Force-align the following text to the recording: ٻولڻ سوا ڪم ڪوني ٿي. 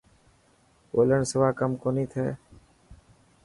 ٻولڻ 0.91 1.21
سوا 1.31 1.49
ڪم 1.59 1.71
ڪوني 1.81 2.05
ٿي. 2.13 2.25